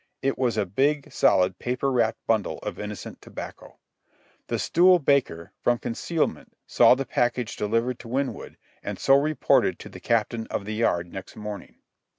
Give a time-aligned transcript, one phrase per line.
[0.23, 3.77] It was a big, solid, paper wrapped bundle of innocent tobacco.
[4.47, 9.89] The stool baker, from concealment, saw the package delivered to Winwood and so reported to
[9.89, 11.83] the Captain of the Yard next morning.